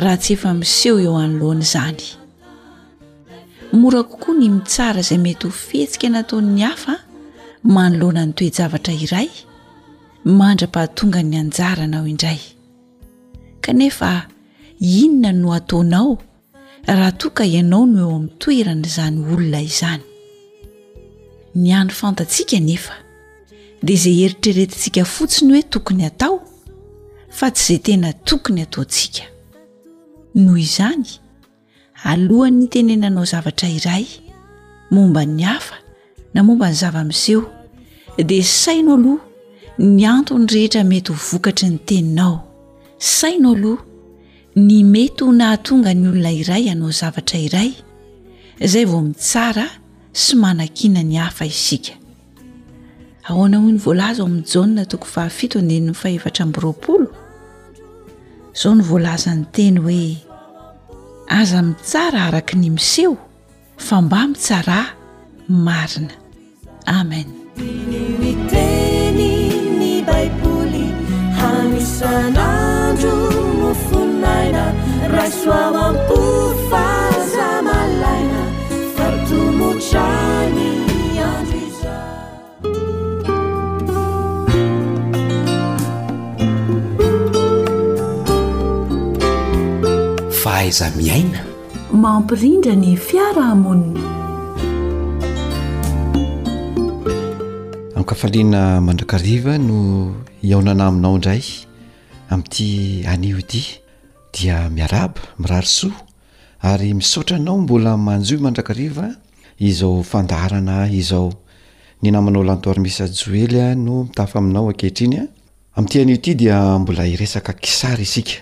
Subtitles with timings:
[0.00, 2.00] raha tsy efa miseho eo anoloana izany
[3.80, 6.94] mora kokoa ny mitsara zay mety ho fihehtsika nataon'ny hafa
[7.64, 9.28] manoloana ny toejavatra iray
[10.38, 12.40] mandra-pahatonga ny anjaranao indray
[13.64, 14.28] kanefa
[14.80, 16.18] inona no ataonao
[16.86, 20.04] raha toka ianao no eo amin'ny toeranaizany olona izany
[21.54, 22.94] ny any fantatsika nefa
[23.82, 26.36] dia zay heritreretintsika fotsiny hoe tokony atao
[27.38, 29.24] fa tsy izay tena tokony ataotsika
[30.36, 31.04] noho izany
[32.04, 34.06] alohany nytenenanao zavatra iray
[34.90, 35.76] momba ny hafa
[36.34, 37.46] na momba ny zavamiseho
[38.18, 39.20] de saino aloha
[39.78, 42.38] ny antony rehetra mety ho vokatry ny teninao
[42.98, 43.82] saino aloha
[44.56, 47.72] ny mety ho nahytonga ny olona iray anao zavatra iray
[48.60, 49.66] zay vao mitsara
[50.12, 51.96] sy manankina ny hafa isikaz
[53.26, 56.44] o'njatoo faada
[58.64, 60.25] ao nvoazany teny hoe
[61.28, 63.16] aza mitsara araka ny miseho
[63.86, 64.86] fa mba mitsaraha
[65.64, 66.14] marina
[66.86, 67.26] amen
[90.72, 91.42] zamiaina
[91.92, 94.00] mampirindra ny fiarahamoniny
[97.94, 99.78] aminkafalina mandrakariva no
[100.42, 101.42] iaonana aminao indray
[102.30, 103.80] am'ity anio ty
[104.34, 105.92] dia miaraba mirarosoa
[106.62, 109.10] ary misaotranao mbola manjoy mandrakariva
[109.58, 111.32] izao fandarana izao
[112.02, 115.26] ny namanao lantoary misyjoely no mitafa aminao akehitrinya
[115.76, 118.34] amn'ty anio ty dia mbola iresaka kisary isika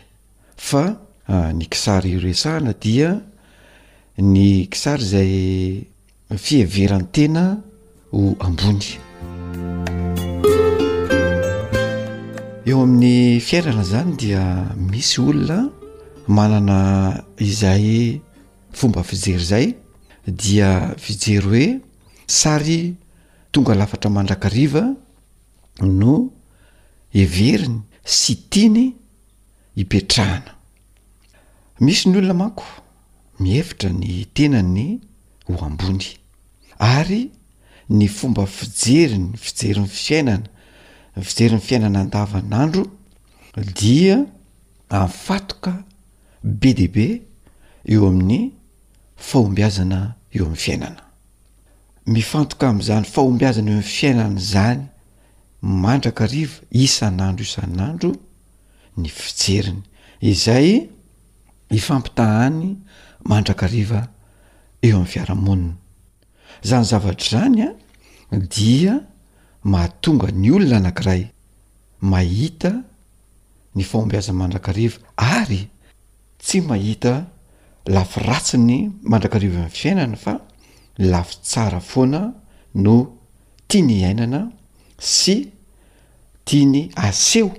[0.57, 0.97] fa
[1.27, 3.15] Ah, ny kisary iresahana dia
[4.21, 5.35] ny kisary zay
[6.37, 7.63] fieverantena
[8.13, 8.89] ho ambony
[12.69, 14.45] eo amin'ny fiairana zany dia
[14.77, 15.59] misy olona
[16.29, 16.79] manana
[17.41, 18.21] izay
[18.77, 19.67] fomba fijery zay
[20.29, 21.67] dia fijery hoe
[22.29, 22.95] sary
[23.51, 24.85] tonga lafatra mandrakariva
[25.81, 26.15] no
[27.17, 28.93] heveriny sy tiany
[29.75, 30.54] hipetrahana
[31.85, 32.65] misy ny olona mako
[33.43, 34.87] mihefitra ny tena ny
[35.49, 36.07] hoambony
[36.79, 37.29] ary
[37.91, 40.47] ny fomba fijeriny y fijeriny fiainana
[41.29, 42.85] fijerin'ny fiainana andavanandro
[43.81, 44.19] dia
[45.01, 45.73] anfatoka
[46.45, 47.09] be deabe
[47.93, 48.41] eo amin'ny
[49.29, 50.01] fahombiazana
[50.33, 51.05] eo amin'ny fiainana
[52.07, 54.83] mifantoka am'izany fahombiazana eo amn'ny fiainana zany
[55.85, 56.57] mandrakariva
[56.87, 58.11] isan'andro isan'andro
[58.97, 59.83] ny fijeriny
[60.33, 60.69] izay
[61.71, 62.77] ifampitahany
[63.25, 64.07] mandrakariva
[64.83, 65.75] eo amin'ny fiaramonina
[66.65, 68.95] izany zavatra rany a dia
[69.63, 71.23] mahatonga ny olona anankiray
[72.01, 72.73] mahita
[73.77, 75.69] ny faombi aza mandrakariva ary
[76.39, 77.27] tsy mahita
[77.87, 78.79] lafi ratsy ny
[79.11, 80.35] mandrakariva ami'ny fiainana fa
[80.99, 82.21] lafi tsara foana
[82.75, 82.95] no
[83.67, 84.51] tia ny ainana
[84.99, 85.49] sy
[86.45, 87.53] tia ny aseo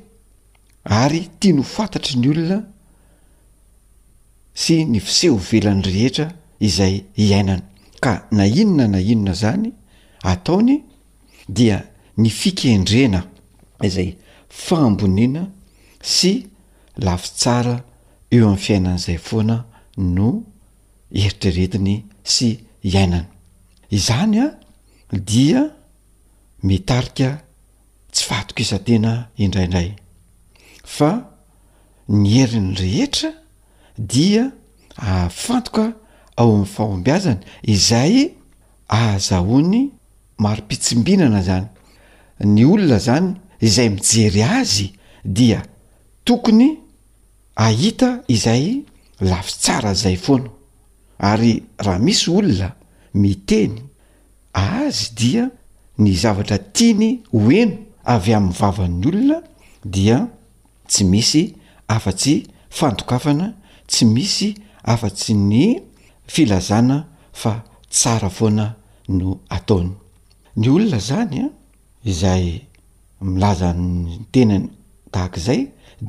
[0.83, 2.61] ary tia no fantatry ny olona
[4.55, 6.29] sy ny fisehho velan'ny rehetra
[6.63, 7.63] izay iainana
[8.01, 9.69] ka na inona na inona zany
[10.31, 10.75] ataony
[11.57, 11.77] dia
[12.21, 13.21] ny fikendrena
[13.87, 14.09] izay
[14.65, 15.43] fahamboniana
[16.15, 16.31] sy
[17.05, 17.75] lafi tsara
[18.35, 19.57] eo amin'ny fiainan'izay foana
[20.17, 20.29] no
[21.19, 21.95] eritreretiny
[22.33, 22.49] sy
[22.87, 23.27] iainana
[23.97, 24.49] izany a
[25.29, 25.61] dia
[26.67, 27.29] mitarika
[28.13, 29.11] tsy fatok isa tena
[29.43, 29.89] indraindray
[30.95, 31.11] fa
[32.19, 33.29] ny herin'ny rehetra
[33.97, 34.51] dia
[34.97, 35.93] afantoka
[36.37, 37.39] ao amin'ny fahoambiazana
[37.73, 38.31] izay
[38.89, 39.81] aazahoany
[40.43, 41.65] maropitsimbinana zany
[42.53, 43.29] ny olona zany
[43.67, 44.87] izay mijery azy
[45.25, 45.61] dia
[46.25, 46.77] tokony
[47.55, 48.83] ahita izay
[49.29, 50.49] lafi tsara zay foana
[51.17, 52.69] ary raha misy olona
[53.13, 53.75] miteny
[54.53, 55.51] azy dia
[55.97, 59.39] ny zavatra tiany hoeno avy amin'ny vavan'ny olona
[59.85, 60.27] dia
[60.87, 61.43] tsy misy
[61.87, 63.55] afa-tsy fantokafana
[63.87, 64.49] tsy misy
[64.83, 65.65] afatsy ny
[66.33, 66.97] filazana
[67.33, 68.65] fa tsara foana
[69.17, 69.91] no ataony
[70.59, 71.45] ny olona zanya
[72.11, 72.45] izay
[73.35, 74.65] milazanny tenany
[75.13, 75.61] tahaka izay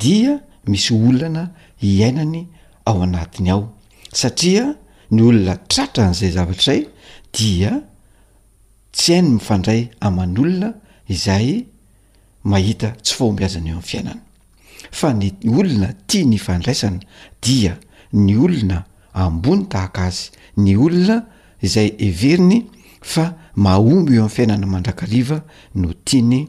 [0.03, 0.33] dia
[0.71, 1.43] misy olana
[1.83, 2.41] hiainany
[2.89, 3.63] ao anatiny ao
[4.21, 4.65] satria
[5.15, 6.83] ny olona tratra n'izay zavatra ay
[7.37, 7.71] dia
[8.97, 10.69] tsy hainy mifandray aman' olona
[11.15, 11.47] izay
[12.51, 14.23] mahita tsy foho miazany eo amin'n fiainana
[14.99, 17.01] fa ny olona tia ny ifandraisana
[17.45, 17.75] dia
[18.15, 18.79] ny olona
[19.23, 20.29] ambony tahaka azy
[20.65, 21.17] ny olona
[21.67, 22.57] izay everiny
[23.13, 23.25] fa
[23.65, 25.39] mahomby eo amin'ny fiainana mandrakariva
[25.81, 26.41] no tiany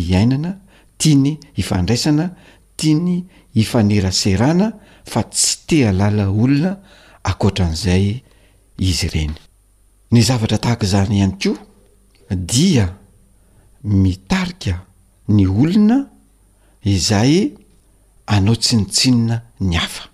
[0.00, 0.52] iainana
[1.00, 1.32] tia ny
[1.62, 2.28] ifandraisana
[2.76, 3.16] tia ny
[3.62, 4.70] ifaneraserana
[5.12, 6.72] fa tsy tealala olona
[7.30, 8.06] akoatran'izay
[8.78, 9.34] izy ireny
[10.12, 11.56] ny zavatra tahaka izany ihany koa
[12.52, 12.84] dia
[14.04, 14.74] mitarika
[15.36, 15.98] ny olona
[16.84, 17.34] izay
[18.26, 19.36] anao tsinontsinona
[19.70, 20.04] ny afa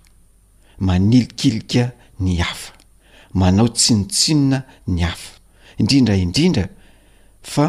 [0.87, 1.83] manilikilika
[2.19, 2.73] ny afa
[3.39, 4.59] manao tsinontsinona
[4.93, 5.31] ny hafa
[5.81, 6.65] indrindra indrindra
[7.53, 7.67] fa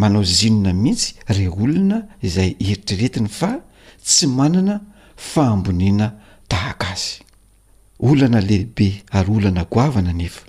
[0.00, 3.50] manao zinona mihitsy ra olona izay eritreretiny fa
[4.06, 4.74] tsy manana
[5.30, 6.06] fahamboniana
[6.50, 7.14] tahaka azy
[8.08, 10.42] olana lehibe ary olana goavana nefa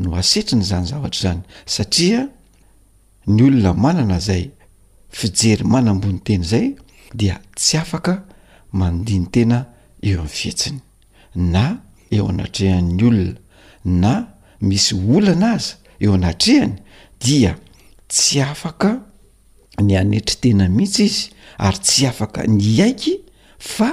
[0.00, 1.40] no asetriny zany zavatra izany
[1.74, 2.20] satria
[3.34, 4.44] ny olona manana izay
[5.18, 6.66] fijery manambony teny izay
[7.18, 8.12] dia tsy afaka
[8.72, 9.58] manodiny tena
[10.02, 10.80] eo amin'ny fihetsiny
[11.34, 11.64] na
[12.10, 13.32] eo anatrehan'ny olona
[13.84, 14.12] na
[14.60, 15.74] misy olana aza
[16.04, 16.72] eo anatrehany
[17.20, 17.52] dia
[18.08, 18.90] tsy afaka
[19.84, 21.20] ny anetri tena mihitsy izy
[21.64, 23.14] ary tsy afaka ny aiky
[23.58, 23.90] fa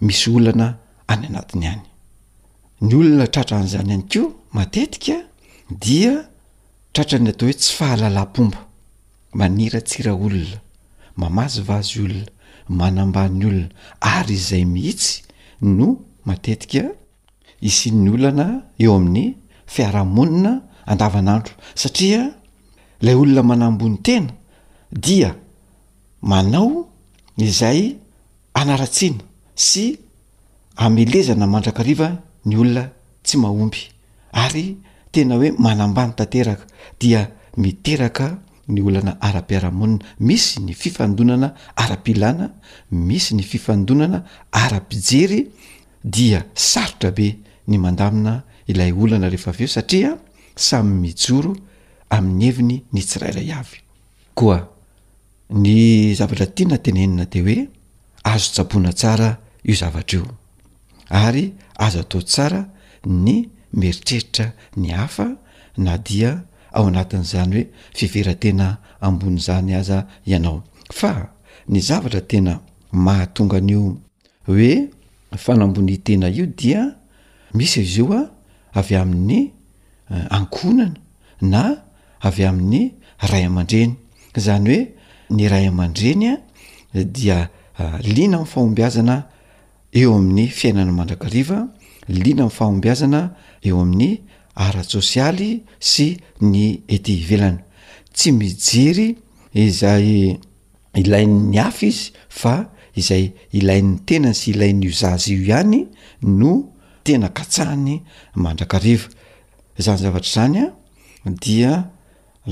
[0.00, 0.66] misy olana
[1.10, 1.82] any anatiny any
[2.84, 4.22] ny olona tratran'izany hany ko
[4.54, 5.16] matetika
[5.82, 6.14] dia
[6.92, 8.58] tratrany atao hoe tsy fahalalam-pombo
[9.38, 10.58] manira tsira olona
[11.20, 12.33] mamazy vaazy olona
[12.68, 13.68] manambany olona
[14.00, 15.22] ary izay mihitsy
[15.60, 15.96] no
[16.26, 16.84] matetika
[17.60, 18.46] isian'ny olana
[18.82, 22.20] eo amin'ny fiarahamonina andavanandro satria
[23.04, 24.32] lay olona manambony tena
[24.90, 25.30] dia
[26.22, 26.88] manao
[27.36, 27.96] izay
[28.54, 29.22] anaratsiana
[29.54, 29.98] sy
[30.76, 32.08] amelezana mandrakariva
[32.46, 32.84] ny olona
[33.26, 33.80] tsy mahomby
[34.42, 34.76] ary
[35.12, 36.64] tena hoe manambany tanteraka
[37.00, 37.20] dia
[37.56, 38.38] miteraka
[38.68, 42.48] ny olana ara-piara-monina misy ny fifandonana ara-pilana
[42.90, 45.48] misy ny fifandonana ara-pijery
[46.04, 47.28] dia sarotra be
[47.68, 48.34] ny mandamina
[48.72, 50.12] ilay olana rehefa aveo satria
[50.56, 51.52] samy mijoro
[52.16, 53.78] amin'ny heviny ny tsirairay avy
[54.38, 54.58] koa
[55.62, 55.74] ny
[56.18, 57.58] zavatra tia na tenenina te hoe
[58.32, 59.28] azo tsapoana tsara
[59.68, 60.28] io zavatra eo
[61.24, 61.44] ary
[61.86, 62.60] azo atao tsara
[63.26, 63.34] ny
[63.78, 64.46] meritreritra
[64.80, 65.26] ny hafa
[65.84, 66.32] na dia
[66.74, 68.68] ao anatin'zany hoe fivera tena
[69.06, 69.98] ambonyzany aza
[70.30, 70.58] ianao
[71.00, 71.12] fa
[71.72, 72.52] ny zavatra tena
[73.04, 73.82] mahatongan'io
[74.48, 74.72] hoe
[75.44, 76.82] fanambonitena io dia
[77.56, 78.22] misy izy io a
[78.78, 79.40] avy amin'ny
[80.14, 80.90] eh, ankonana
[81.52, 81.62] na
[82.28, 82.84] avy amin'ny
[83.30, 83.90] ray aman-dreny
[84.44, 84.82] zany hoe
[85.36, 86.38] ny ray aman-dreny a
[87.16, 87.38] dia
[87.80, 89.16] eh, liana ami' fahombiazana
[89.98, 91.58] eo amin'ny fiainana mandrakariva
[92.24, 93.20] lina ami'fahombiazana
[93.68, 94.10] eo amin'ny
[94.56, 97.62] arasosialy sy ny ety ivelana
[98.14, 99.08] tsy mijery
[99.58, 100.36] izay
[100.98, 102.54] ilai'ny afa izy fa
[103.00, 103.24] izay
[103.58, 105.80] ilai'ny tena sy ilain'ny izazy io ihany
[106.38, 106.52] no
[107.04, 108.00] tena katsahany
[108.36, 109.08] mandrakariva
[109.84, 110.70] zany zavatra zany a
[111.42, 111.90] dia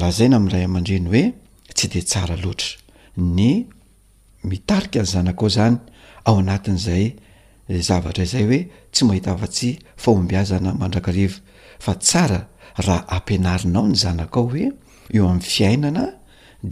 [0.01, 1.25] lazaina am' ray aman-dreny hoe
[1.77, 2.71] tsy de tsara loatra
[3.17, 3.67] ny
[4.49, 5.79] mitarika nyzanakao zany
[6.27, 7.05] ao anatin'izay
[7.89, 8.61] zavatra izay hoe
[8.93, 11.39] tsy mahita afa-tsy faombiazana mandrakariva
[11.85, 12.41] fa tsara
[12.87, 14.67] raha ampianarinao ny zanakao hoe
[15.15, 16.05] eo amin'ny fiainana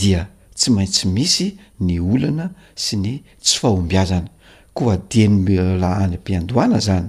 [0.01, 0.23] dia
[0.59, 1.47] tsy maintsy misy
[1.87, 2.47] ny olana
[2.85, 4.29] sy ny tsy fahombiazana
[4.75, 7.07] koa de ny mla any m-piandohana zany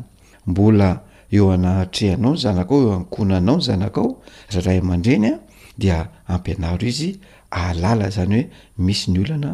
[0.49, 0.89] mbola
[1.31, 4.09] eo anahatrehanao ny zanakao eo ankohnanao ny zanakao
[4.53, 5.33] rah ra aman-dreny a
[5.77, 5.97] dia
[6.33, 7.19] ampianaro izy
[7.51, 8.49] alala zany hoe
[8.85, 9.51] misy ny olana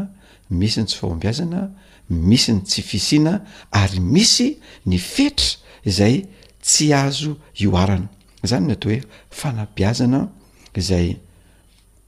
[0.49, 1.61] misy ny tsy fahombiazana
[2.09, 5.49] misy ny tsy fisiana ary misy ny fetra
[5.89, 6.15] izay
[6.63, 8.07] tsy azo ioarana
[8.45, 9.01] zany no atao hoe
[9.31, 10.27] fanabiazana
[10.75, 11.15] izay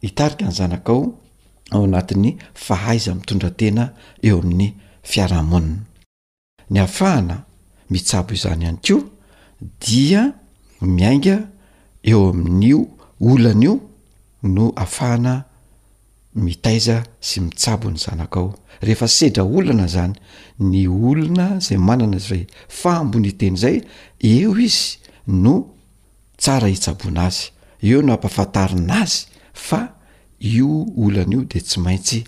[0.02, 1.04] itarika ny zanakao
[1.72, 2.30] ao anatin'ny
[2.66, 3.84] fahaiza mitondratena
[4.28, 4.68] eo amin'ny
[5.10, 5.78] fiarahamonina
[6.72, 7.36] ny afahana
[7.92, 9.04] mitsabo izany ihany koa
[9.84, 10.22] dia
[10.96, 11.36] miainga
[12.10, 12.80] eo amin'n'io
[13.30, 13.74] olana io
[14.56, 15.34] no afahana
[16.46, 16.96] mitaiza
[17.28, 18.48] sy mitsabo ny zanakao
[18.82, 20.14] rehefa sedra olana zany
[20.70, 22.44] ny olona zay manana zy vay
[22.80, 23.78] fahambony teny izay
[24.30, 24.86] eo izy
[25.44, 25.56] no
[26.42, 27.44] tsara hitsaboana azy
[27.88, 29.20] eo no ampafantarina azy
[29.68, 29.80] fa
[30.40, 30.68] io
[31.06, 32.20] olana io de tsy maintsy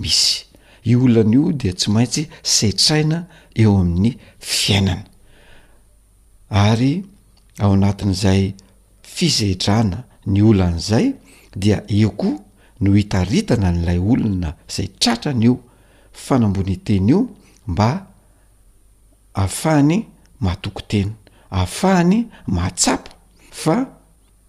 [0.00, 0.44] misy
[0.90, 3.18] io olana io de tsy maintsy setraina
[3.62, 5.04] eo amin'ny fiainana
[6.48, 6.94] ary
[7.64, 8.42] ao natin'izay
[9.14, 9.98] fizehtrahana
[10.34, 11.06] ny olan' izay
[11.62, 12.38] dia eokoa
[12.80, 15.54] no hitaritana n'lay olona izay tratrana io
[16.24, 17.20] fanambony teny io
[17.66, 17.88] mba
[19.34, 19.96] ahafahany
[20.44, 21.10] mahtoko teny
[21.50, 23.13] ahafahany matsapo
[23.62, 23.76] fa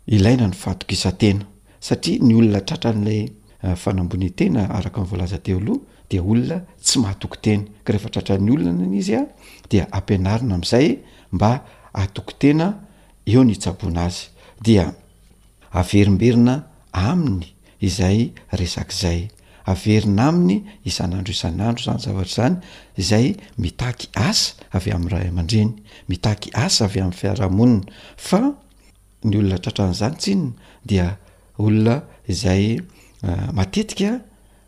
[0.08, 1.46] ilaina ny fatok isan-tena
[1.88, 3.22] satria ny olona tratra n'lay
[3.66, 8.94] eh, fanambonytena araka my volazateo aloha dea olona tsy mahatoko tena ka rehefatratrany olona nan
[9.02, 9.22] izya
[9.70, 10.88] dia ampianarina amin'izay
[11.36, 11.50] mba
[12.02, 12.68] atoko tena
[13.32, 14.20] eo ny itsabona azy
[14.66, 14.86] dia
[15.80, 16.56] averimberina
[17.10, 17.46] aminy
[17.88, 18.20] izay
[18.62, 19.20] resak'izay
[19.72, 20.56] averina aminy
[20.90, 22.54] isan'andro isan'andro zany zavatraizany
[23.02, 23.26] izay
[23.62, 25.72] mitaky asa avy amin'ny raha aman-dreny
[26.10, 27.86] mitaky asa avy amn'nyfiarahamonina
[28.28, 28.40] fa
[29.26, 30.44] ny olona tratran'izany tsiny
[30.86, 31.18] dia
[31.58, 31.96] olona
[32.30, 32.78] izay
[33.24, 34.22] ah, matetika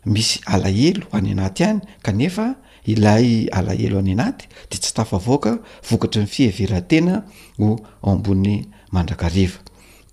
[0.04, 2.54] misy alahelo any anaty any kanefa
[2.86, 5.52] ilay alahelo any anaty de tsy tafa avaoaka
[5.88, 7.14] vokatry ny fiheveran-tena
[7.58, 7.68] ho
[8.02, 8.54] ao ambony
[8.94, 9.58] mandrakariva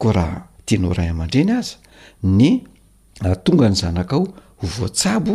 [0.01, 1.75] ko raha tianao ray aman-dreny aza
[2.37, 2.63] ny
[3.25, 4.23] ah, tonga ny zanakaao
[4.61, 5.33] hovoatsabo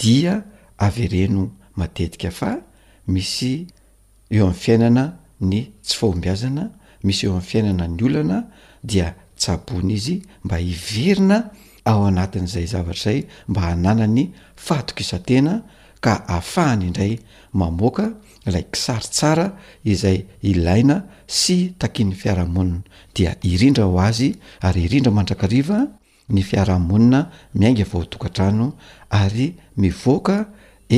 [0.00, 0.32] dia
[0.78, 1.42] avereno
[1.76, 2.50] matetika fa
[3.14, 3.52] misy
[4.30, 5.04] eo amin'ny fiainana
[5.50, 6.64] ny tsy fahombiazana
[7.04, 8.38] misy eo amin'n fiainana ny olana
[8.82, 11.38] dia tsabony izy mba hivirina
[11.86, 14.30] ao anatin'izay zavatra izay mba hanana ny
[14.66, 15.62] fatokisantena
[16.04, 17.14] ka ahafahany indray
[17.52, 18.10] mamoaka
[18.46, 19.46] ilay saritsara
[19.84, 22.80] izay ilaina sy takin'ny fiarahamonina
[23.14, 24.28] dia irindra ho azy
[24.66, 25.78] ary irindra mandrakariva
[26.34, 27.20] ny fiarahamonina
[27.58, 28.66] miainga vaoatokantrano
[29.20, 30.36] ary mivoaka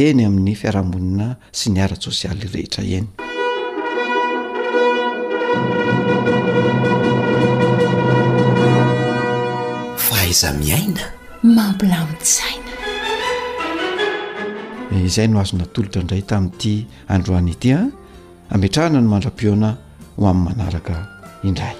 [0.03, 1.27] eny amin'ny fiarahamonina
[1.59, 3.09] sy ny arat sosialy rehitra eny
[10.33, 11.03] eza miaina
[11.57, 12.73] mampilamityzaina
[15.09, 16.71] izay no azo natolotra indray tamin'nyity
[17.17, 17.87] androany itya ah?
[18.55, 19.71] ameatrahana no mandrapioana
[20.17, 20.95] ho amin'ny manaraka
[21.51, 21.75] indray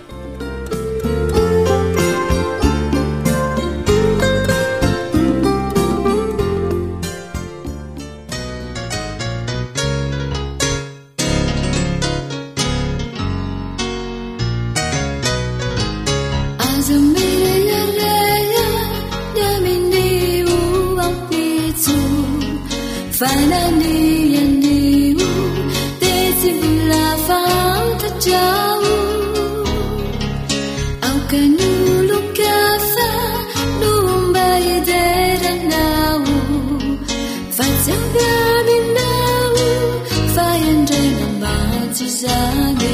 [42.73, 42.85] 你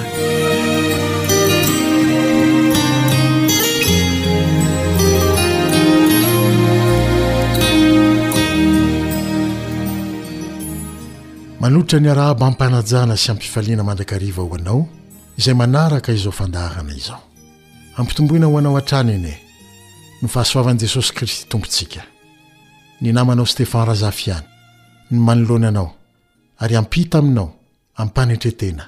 [11.60, 14.80] manolitra ny arahaba ampanajana sy ampifaliana mandrakariva ho anao
[15.38, 17.20] izay manaraka izao fandarana izao
[17.96, 19.34] ampitomboina ho anao an-trany ene
[20.22, 22.02] no fahasoavan'i jesosy kristy tompontsika
[23.00, 24.44] ny namanao stefan rahazafiany
[25.10, 25.90] ny manoloananao
[26.60, 27.57] ary ampita aminao
[28.02, 28.84] ampanetretena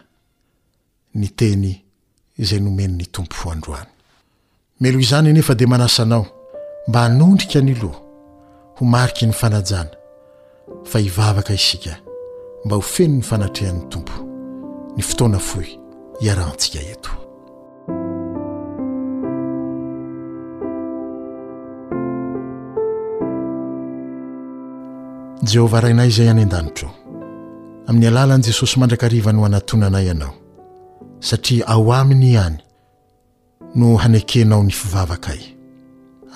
[1.19, 1.67] ny teny
[2.43, 3.91] izay nomenyny tompo fo androany
[4.81, 6.27] meloha izany anefa dia manasanao
[6.89, 8.01] mba hanondrika ny loha
[8.77, 9.91] ho mariky ny fanajana
[10.85, 11.97] fa hivavaka isika
[12.65, 14.13] mba ho feno ny fanatrehan'ny tompo
[14.97, 15.77] ny fotoana fohy
[16.21, 17.11] hiarahntsika eto
[25.51, 27.00] jehovah rainay izay any an-danitra
[27.91, 30.33] amin'ny alalan'i jesosy mandrakariva no anatonanay ianao
[31.29, 32.59] satria ao aminy ihany
[33.81, 35.41] no hanekenao ny fivavakay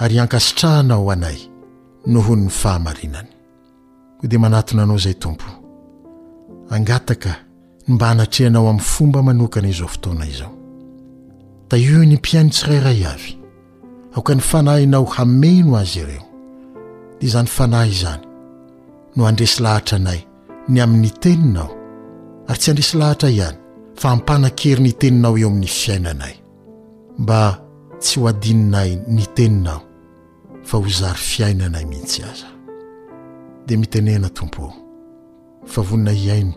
[0.02, 1.38] ary ankasitrahanao anay
[2.14, 3.30] nohon ny fahamarinany
[4.18, 5.46] hoa dia manaton anao izay tompo
[6.76, 7.32] angataka
[7.88, 10.52] ny mba hanatrehanao amin'ny fomba manokana izao fotona izao
[11.70, 13.32] da io ny mpiainotsirayray avy
[14.14, 16.24] aoka ny fanahinao hameno azy ireo
[17.18, 18.22] dia izany fanahy izany
[19.16, 20.20] no handresy lahatra anay
[20.68, 21.68] ny amin'ny teninao
[22.48, 23.58] ary tsy handrisy lahatra ihany
[24.00, 26.34] fa ampanan-kery ny teninao eo amin'ny fiainanay
[27.18, 27.40] mba
[28.00, 29.82] tsy ho adininay ny teninao
[30.64, 32.48] fa ho zary fiainanay mihitsy aza
[33.66, 34.70] dia mitenehana tompo
[35.68, 36.54] fa vonina hiaino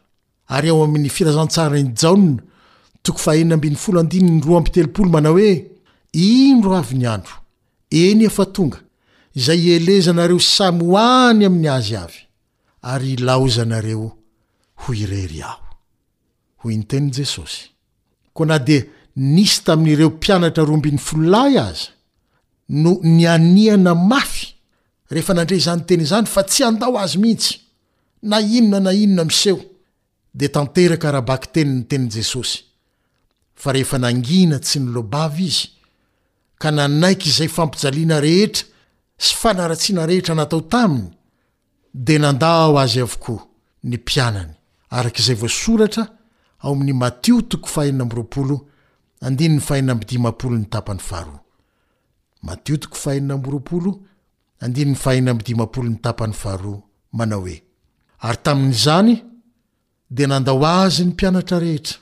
[0.53, 2.42] ary eo amin'ny firazantsarany jaona
[3.03, 3.14] to
[5.11, 5.66] mana hoe
[6.12, 7.33] indro avy ny andro
[7.90, 8.81] eny efa tonga
[9.35, 12.21] izay ielezanareo samy hoany amin'ny azy avy
[12.83, 14.12] ary laozanareo
[14.75, 15.62] ho irery aho
[16.59, 17.71] ho inytenini jesosy
[18.33, 18.85] koa na di
[19.16, 21.88] nisy tamin'ireo mpianatra roaflahy aza
[22.68, 24.51] no ny aniana mafy
[25.14, 27.55] rehefa nandre zan teny izany fa tsy andao azy mihitsy
[28.31, 29.61] na inona na inona miseho
[30.38, 32.57] de tantera karahabak tenynyteny jesosy
[33.61, 35.66] fa rehefa nangina tsy ny lobavy izy
[36.61, 38.64] ka nanaiky izay fampijaliana rehetra
[39.25, 40.98] sy fanaratsiana rehetra natao tany
[42.07, 43.42] de nandao azy avokoa
[43.88, 44.53] ny mpianany
[44.98, 46.05] arkzay vsoatra
[46.64, 48.20] ao amin'ny matiotiko ahbhh
[54.62, 56.75] andiny y fahahina amidimapolo ny tapany faharo
[57.18, 57.57] mana e
[58.27, 59.14] ay tami'zany
[60.16, 61.96] de nandao azy ny pianatra rehetra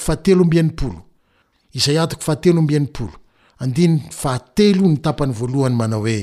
[2.25, 3.13] fahatelombiapolo
[3.63, 6.19] andinyy fahatelo ny tapany voalohany manao oe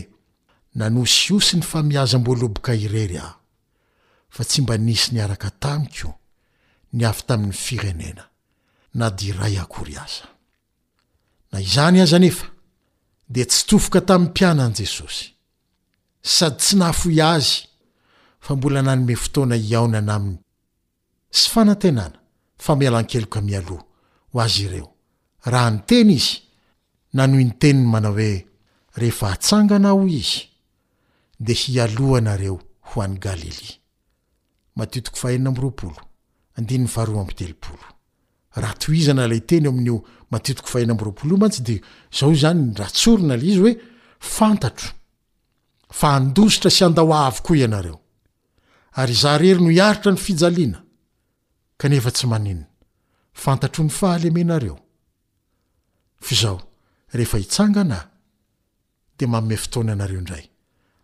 [0.79, 3.37] nanosy io sy ny famiaza m-boaloboka irery ah
[4.31, 6.15] fa tsy mba nisy niaraka tamiko
[6.95, 8.29] ny afy tamin'ny firenena
[8.95, 10.29] na dy ray akory aza
[11.53, 12.47] na izany aza anefa
[13.29, 15.35] de tsy tofoka tamin'ny mpianan'i jesosy
[16.23, 17.67] sady tsy nahafo i azy
[18.41, 20.39] fa mbola nanyme fotoana iaona na ami'ny
[21.31, 22.19] sy fanantenana
[22.63, 23.83] famialan-keloka mialoh
[24.33, 24.95] ho azy ireo
[25.47, 26.39] raha ny tena izy
[27.19, 28.47] nanohy nyteniny manao hoe
[28.95, 30.50] rehefa atsanganao izy
[31.47, 32.57] de hialoh anareo
[32.91, 33.77] hoan'ny galilia
[34.79, 36.01] matitiko fahenina mbroapolo
[36.59, 37.85] andinyny faroa amitelooo
[38.57, 39.97] ahana la teny amto
[40.71, 43.71] fahaotsy deonona iy
[44.37, 44.89] fantaro
[46.01, 47.97] fandositra sy andahoaavokoa ianareo
[49.01, 50.79] ary zarery no iaritra ny fijaliana
[51.81, 52.67] kanefa tsy ninna
[53.45, 54.77] fantatro ny fahalemenaeo
[56.53, 56.57] o
[57.25, 57.99] efa iangana
[59.19, 60.50] de maome fotoana anareondray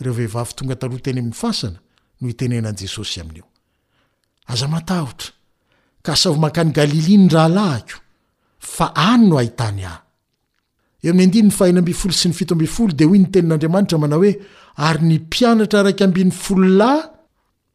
[0.00, 1.20] reevavtonattenyay
[1.66, 1.78] ana
[2.20, 3.44] notenenan jesosy aio
[4.46, 5.32] aza matahotra
[6.06, 7.98] mankany galilia ny rahalako
[8.60, 9.40] fannoolo
[12.12, 14.32] sy nyio dentennadmanamnaoe
[14.76, 17.02] ary ny mpianatra araiky ambiny folo lahy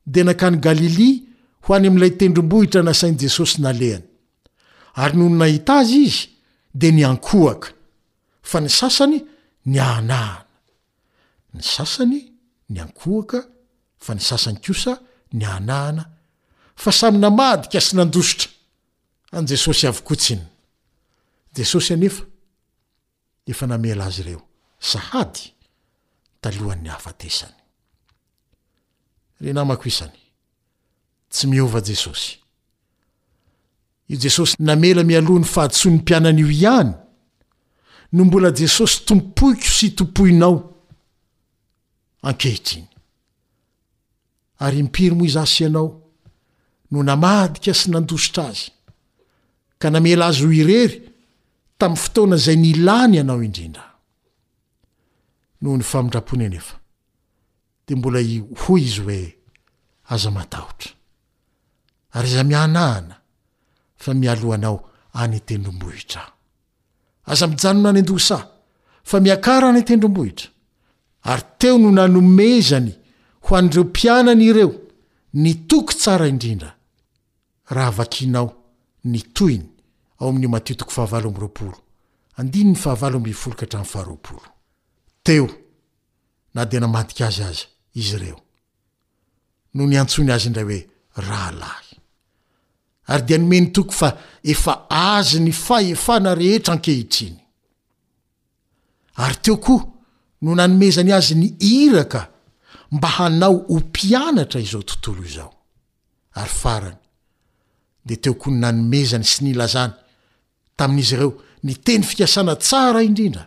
[0.05, 1.21] de nankany galilia
[1.67, 4.03] hoany amilay tendrombohitra nasainy jesosy naeany
[5.01, 6.21] ary nononahita azy izy
[6.79, 7.73] de ny ankoak
[8.49, 9.17] fa ny sasany
[9.65, 10.43] ny anan
[11.53, 12.19] y sasany
[12.69, 13.39] ny ankoaka
[14.03, 14.93] fa ny sasany kosa
[15.33, 16.12] ny anaana
[16.83, 18.49] fa samy namadika sy nandositra
[19.37, 20.45] anjesosy avokotsyiny
[21.55, 22.23] jesosy anefa
[23.51, 24.41] efa namela azy reo
[24.79, 25.41] sahady
[26.41, 27.59] talohan'ny hafatesany
[29.41, 30.19] ryy namankoisany
[31.31, 32.35] tsy miova jesosy
[34.09, 36.91] io jesosy namela mialoha ny fahdso ny mpianan'io ihany
[38.13, 40.57] no mbola jesosy tompohiko sy tompoinao
[42.27, 42.87] ankehitriny
[44.63, 46.02] ary mpiry mo izasy ianao
[46.93, 48.67] no namadika sy nandositra azy
[49.81, 50.95] ka namela azo o irery
[51.79, 53.83] tam'y fotoana zay ny làny ianao indrindaohoy
[55.81, 56.59] fandraon
[57.99, 59.21] mbola iho izy oe
[60.03, 60.69] azaho
[62.21, 62.85] ry za miana
[64.03, 64.77] fa mialoanao
[65.23, 66.23] anytendrombohitra
[67.31, 68.37] azamijanona any n-dosa
[69.09, 70.47] fa miakara any tendrombohitra
[71.31, 72.91] ary teo no nanomezany
[73.45, 74.71] ho an'reo mpianan' ireo
[75.43, 76.71] ny toky tsara indrindra
[77.73, 78.55] raha vakinao
[79.03, 79.65] ny toiny
[80.19, 81.77] ao amin'ny matiotoko fahavalo amy roaporo
[82.37, 84.41] andiny ny fahavalo mbyfoloka hatramy faharoapoo
[85.25, 85.49] eo
[86.53, 88.39] na de namadik azy azy izy reo
[89.73, 91.83] no ny atsony azy ray oe ahah
[93.27, 97.37] y e omeny tok fa efa azy ny faefna rehetra ankehitriny
[99.15, 99.85] ary teo koa
[100.41, 102.29] no nanomezany azy ny iraka
[102.91, 105.53] mba hanao ho mpianatra izao tontolo izao
[106.33, 107.02] ary farany
[108.05, 109.93] de teokony nanymezany sy ny lazany
[110.77, 113.45] tamin'izy reo ny teny fikasana tsara indrindra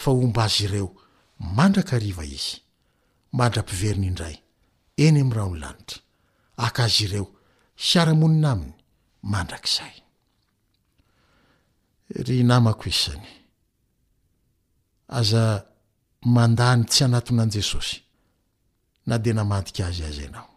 [0.00, 0.88] fa omba azy ireo
[1.56, 2.56] mandrak ariva izy
[3.38, 4.36] mandra-piveriny indray
[5.06, 5.98] eny amrahany lanitra
[6.66, 7.26] akazy ireo
[7.84, 8.74] siaramonina aminy
[9.32, 9.96] mandrakizay
[12.26, 13.24] ry namako isany
[15.18, 15.42] aza
[16.36, 17.96] mandany tsy anatonanjesosy
[19.08, 20.50] na de namadik azy azy anao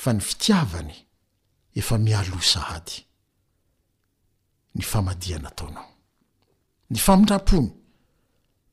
[0.00, 0.92] fa ny fitiavany
[1.76, 2.96] efa mialo saady
[4.74, 5.88] ny famadiana taonao
[6.90, 7.68] ny famindra-pony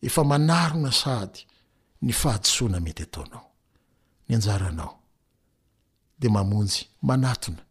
[0.07, 1.39] efa manarona sady
[2.05, 3.45] ny fahadsoana mety ataonao
[4.29, 4.91] y anao
[6.19, 7.63] de ony naonaaytnayry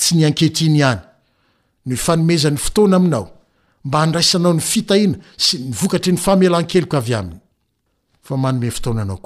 [0.00, 1.00] tsy ny ankehtriny hany
[1.86, 3.26] no ifanomezany fotoana aminao
[3.84, 7.32] mba andraisanao ny fitaina sy ny vokatry ny famelankeloko avy any
[8.22, 9.18] fanoe ftonanao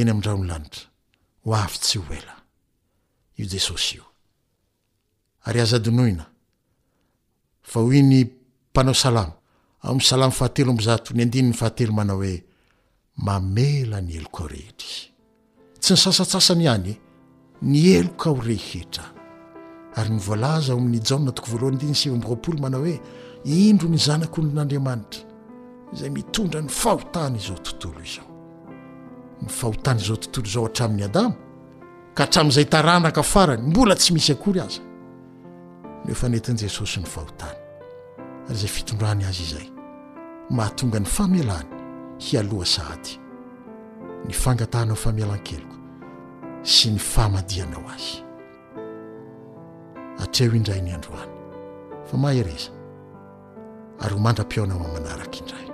[0.00, 0.88] eny am'draha ny lanitra
[1.44, 2.34] ho avytsy ela
[3.36, 4.04] io jesosy io
[5.50, 6.24] ary azadinoina
[7.60, 8.24] fa hoyny
[8.70, 9.30] mpanao salam
[9.82, 12.44] aomy salamfahatelo mzat ny adinny fahatelo mana oe
[13.16, 14.86] mamela ny elokao rehetr
[15.80, 16.94] tsy e, ny sasatsasany any
[17.60, 19.04] ny eloka o rehetra
[19.94, 22.96] ary nyvolaza o amin'ny jana toko voaln smbroaoly mana oe
[23.44, 25.20] indro ny zanak lon'andriamanitra
[25.92, 28.31] zay mitondra ny fahotany izao tontolo izao
[29.42, 31.32] ny fahotany izao tontolo zao hatramin'ny adama
[32.14, 34.80] ka hatrami'izay taranaka farany mbola tsy misy akory aza
[36.04, 37.58] nefanentin' jesosy ny fahotany
[38.46, 39.66] ary izay fitondrany azy izay
[40.50, 41.68] mahatonga ny famealany
[42.18, 43.18] hialoha sahdy
[44.28, 45.76] ny fangatahanao famealankeloko
[46.62, 48.22] sy ny famadianao azy
[50.22, 51.32] atreo indray ny androany
[52.06, 52.70] fa mahahereza
[54.06, 55.71] ary ho mandra-piona manarak' indray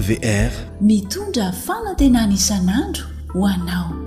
[0.00, 3.97] vr mitondra fana tena anisan'andro ho anao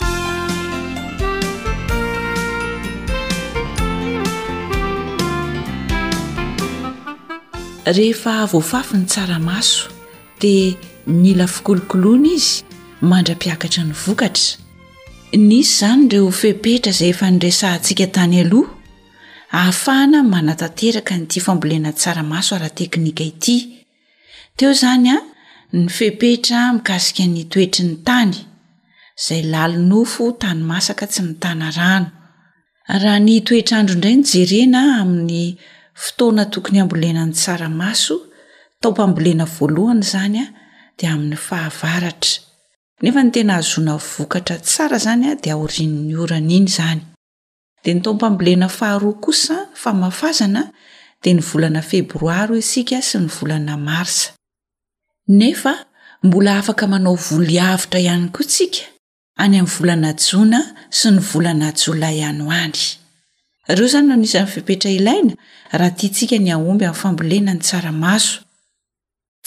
[7.96, 9.84] rehefa voafafi ny tsaramaso
[10.42, 10.76] dia
[11.22, 12.54] mila fikolokoloana izy
[13.10, 14.50] mandra-piakatra ny vokatra
[15.48, 18.75] nisy izany reo fepetra zay efa nyresaantsika tanyalha
[19.56, 23.56] ahafahana manatanteraka nyti fambolenan tsaramaso ara-teknika ity
[24.56, 25.16] teo izany a
[25.78, 28.34] ny fepetra mikasika ny toetry ny tany
[29.20, 32.08] izay lalo nofo tany masaka tsy mitana rano
[33.02, 35.42] raha ny toetraandro indray nyjerena amin'ny
[36.04, 38.16] fotoana tokony ambolenany tsaramaso
[38.80, 40.46] taopambolena voalohana izany a
[40.98, 42.32] dia amin'ny fahavaratra
[43.02, 47.02] nefa ny tena hazona vokatra tsara izanya dia aorin''ny orana iny izany
[47.94, 50.72] tompamblena faharo kosa famafazana
[51.22, 54.32] dia ny volana febroar isika sy ny volana marsa
[55.28, 55.74] nea
[56.22, 58.82] mbola afaka manao voliavitra ihany koa ntsika
[59.36, 60.60] any am'nyvolana jona
[60.98, 62.98] sy ny volana jolay anyay
[63.68, 65.34] ieo zany noni'fipetra ilaina
[65.78, 68.40] raha ty ntsika ny aomby ami'ny fambolena ny tsaramaso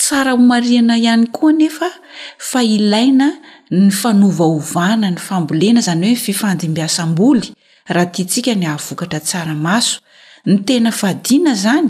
[0.02, 1.89] tsara hoaiana ihany koa nefa
[2.49, 3.28] fa ilaina
[3.71, 7.28] ny fanovaovana ny fambolena zany hoe fifandimbasabo
[7.89, 9.95] raha tyntsika ny havvokatra tsaramaso
[10.45, 11.89] ny tena fadina zany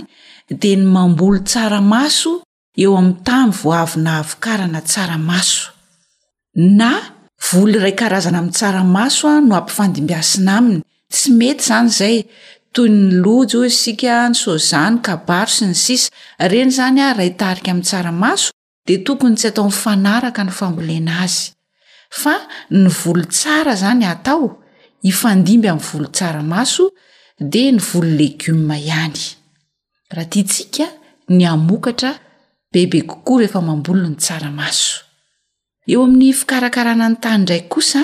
[0.60, 2.32] dia ny mambolo tsaramaso
[2.84, 5.62] eo ami'ny tany voavynahavokarana tsaramaso
[6.80, 6.92] na
[7.50, 10.80] volo iray karazana ami'y tsaramaso a no ampifandimbiasina aminy
[11.14, 12.18] tsy mety zany izay
[12.74, 16.08] toy ny lojo isika nysozany kabaro sy ny sisa
[16.52, 18.48] reny zany a ray itarika ami'n tsaramaso
[18.88, 21.46] dia tokony tsy ataonyfanaraka ny fambolena azy
[22.22, 22.34] fa
[22.82, 24.46] ny volo tsara zany atao
[25.02, 26.86] ifandimby amin'ny volo tsaramaso
[27.40, 29.20] dia ny volo legioma ihany
[30.12, 30.86] raha tya ntsika
[31.36, 32.12] ny amokatra
[32.74, 34.96] bebe kokoa rehefa mambolo ny tsaramaso
[35.88, 38.02] eo amin'ny fikarakarana ny tany indraiky kosa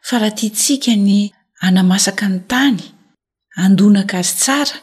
[0.09, 1.19] fa raha tiatsika ny
[1.67, 2.83] anamasaka ny tany
[3.65, 4.77] andonaka azy tsara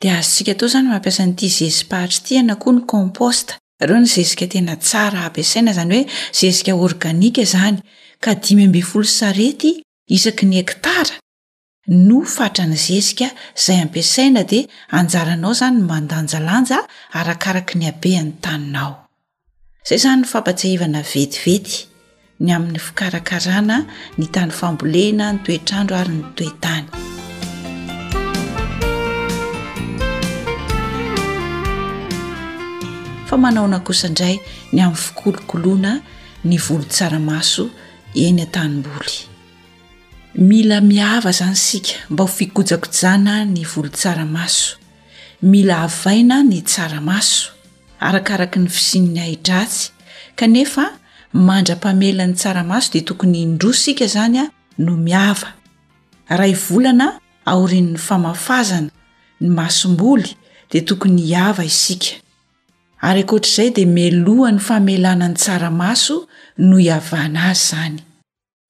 [0.00, 4.08] di azo ntsika tao zany mampiasa nyiti zezipahatry ti ana koa ny komposta ireo ny
[4.14, 7.76] zezika tena tsara ampiasaina zany hoe zezika organika zany
[8.24, 9.70] ka dimy be folo sarety
[10.16, 11.14] isaky ny ektara
[12.06, 14.60] no fatrany zezika izay ampiasaina di
[14.98, 16.78] anjaranao zany n mandanjalanja
[17.18, 18.94] arakaraka ny abe any taninao
[19.86, 21.78] zay zany ny fampatsy aivana vetivety
[22.46, 23.78] ny amin'ny fikarakarana
[24.18, 26.86] ny tany fambolena ny toetrandro ary ny toetany
[33.28, 34.36] fa manaona kosaindray
[34.74, 35.92] ny amin'ny fikolokoloana
[36.48, 37.64] ny volontsaramaso
[38.26, 39.16] eny an-tanymboly
[40.48, 44.68] mila miava zany sika mba ho fikojakojana ny volon-tsaramaso
[45.50, 47.46] mila avaina ny tsaramaso
[48.02, 49.90] arakaraka ny fisininy aidratsy
[50.36, 50.84] kanefa
[51.34, 55.48] mandra-pamelany tsaramaso dia tokony indro sika zanya no miava
[56.28, 57.06] raha volana
[57.52, 58.90] aorin'ny famafazana
[59.40, 60.30] ny masomboly
[60.70, 62.08] dia tokony hiava isika
[63.08, 66.16] ary kotr'izay dia milohany famelanany tsaramaso
[66.58, 67.98] no hiavana azy zany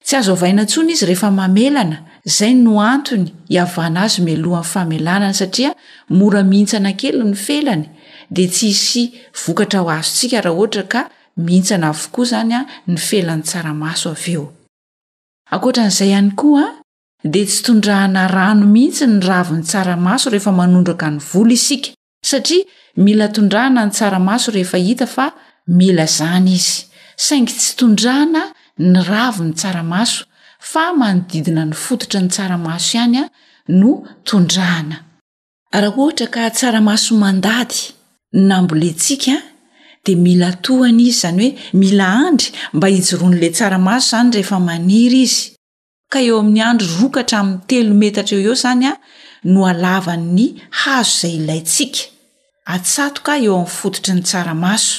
[0.05, 1.97] tsy azo vainantsony izy rehefa mamelana
[2.37, 5.71] zay no antony hiavana azy mialohan'ny famelanana satria
[6.17, 7.87] mora mihintsy anankely ny felany
[8.29, 9.03] dia tsy hisy
[9.45, 11.01] vokatra ho azo ntsika raha ohatra ka
[11.45, 14.45] mihntsyna avokoa zany a ny felan'ny tsaramaso av eo
[15.53, 16.73] ankoatra an'izay ihany koa a
[17.33, 21.89] dia tsy tondrahana rano mihitsy ny ravo ny tsaramaso rehefa manondraka ny volo isika
[22.29, 22.63] satria
[23.03, 25.25] mila tondrahana ny tsaramaso rehefa hita fa
[25.77, 26.73] mila zany izy
[27.25, 28.41] saingy tsy tondrahana
[28.91, 30.21] ny ravo ny tsaramaso
[30.71, 33.25] fa manodidina ny fototra ny tsaramaso ihany a
[33.79, 33.91] no
[34.29, 34.97] tondrahana
[35.81, 38.02] raha oatra ka tsaramaso mandady
[38.33, 39.41] nambole ntsika a
[40.05, 45.41] de mila tohana izy zany hoe mila andry mba hijyroan'la tsaramaso izany rehefa maniry izy
[46.11, 48.93] ka eo amin'ny andro rokatra amin'ny telo metatra eo eo izany a
[49.53, 50.45] no alavan'ny
[50.81, 52.01] hazo izay ilayntsika
[52.75, 54.95] atsatoka eo amin'ny fototry ny tsaramaso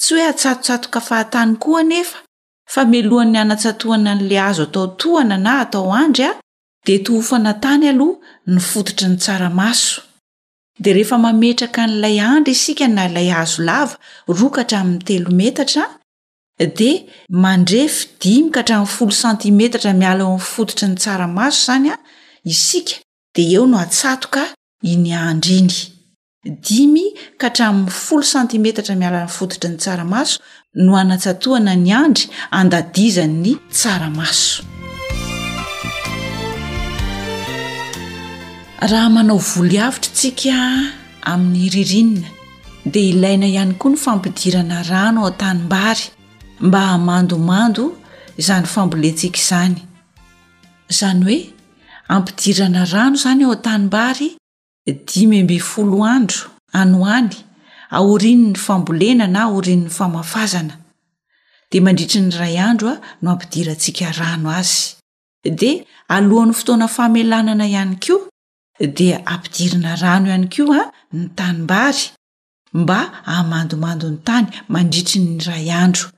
[0.00, 2.18] tsy hoe atsatotsatoka fahatany koa nefa
[2.72, 6.32] fa melohan'ny anatsatohana n'la azo atao tohana na atao andry a
[6.86, 8.16] de tohofana tany aloha
[8.52, 10.00] ny fototry ny tsaramaso
[10.82, 13.94] de rehefa mametraka n'ilay andry isika na ilay azo lava
[14.38, 15.84] ro ka htramin'ny telo metatra
[16.78, 16.90] de
[17.42, 21.96] mandrefy dimy ka hatramin'ny folo santimetatra miala eo amn'ny fodotry ny tsaramaso izany a
[22.52, 22.94] isika
[23.36, 24.44] de eo no atsato ka
[24.92, 25.76] iny andry iny
[26.66, 27.06] dimy
[27.40, 30.34] ka hatramin'ny folo santimetatra mialan'ny fodotry ny tsaramaso
[30.84, 32.24] no anatsatohana ny andry
[32.60, 34.56] andadiza ny tsaramaso
[38.88, 40.56] raha manao volihavitra ntsika
[41.32, 42.28] amin'ny iririnina
[42.92, 46.04] dia ilaina ihany koa ny fampidirana rano ao a-tanimbary
[46.66, 47.84] mba hmandomando
[48.40, 49.76] izany fambolentsika izany
[50.90, 51.40] izany hoe
[52.08, 54.28] ampidirana rano izany ao a-tanimbary
[55.06, 56.48] dimymbe folo andro
[56.80, 57.36] anoany
[57.90, 60.74] aorininy fambolena na aorinin'ny famafazana
[61.70, 64.76] dia mandritry ny ray andro a no ampidirantsika rano azy
[65.58, 68.29] dia alohan'ny fotoana famelanana ihany koa
[68.88, 72.10] dia ampidirina rano ihany ko a ny tanimbary
[72.72, 76.08] mba hamandomando ny tany mandritri ny ray andro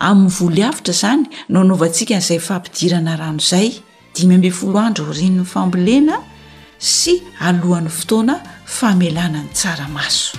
[0.00, 3.68] amin'ny voloihavitra izany no naovantsika n'izay fampidirana rano izay
[4.16, 6.16] dimymb folo andro riny ny fambolena
[6.78, 7.14] sy
[7.48, 8.36] alohan'ny fotoana
[8.66, 10.36] famelana ny tsaramaso